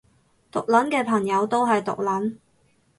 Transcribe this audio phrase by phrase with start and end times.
[0.51, 2.37] 毒撚嘅朋友都係毒撚